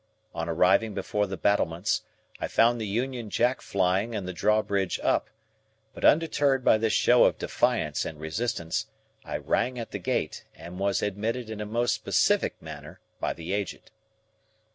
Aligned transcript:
On 0.33 0.49
arriving 0.49 0.95
before 0.95 1.27
the 1.27 1.37
battlements, 1.37 2.01
I 2.39 2.47
found 2.47 2.81
the 2.81 2.87
Union 2.87 3.29
Jack 3.29 3.61
flying 3.61 4.15
and 4.15 4.27
the 4.27 4.33
drawbridge 4.33 4.99
up; 5.03 5.29
but 5.93 6.03
undeterred 6.03 6.65
by 6.65 6.79
this 6.79 6.91
show 6.93 7.25
of 7.25 7.37
defiance 7.37 8.03
and 8.03 8.19
resistance, 8.19 8.87
I 9.23 9.37
rang 9.37 9.77
at 9.77 9.91
the 9.91 9.99
gate, 9.99 10.43
and 10.55 10.79
was 10.79 11.03
admitted 11.03 11.51
in 11.51 11.61
a 11.61 11.67
most 11.67 12.03
pacific 12.03 12.59
manner 12.63 12.99
by 13.19 13.33
the 13.33 13.53
Aged. 13.53 13.91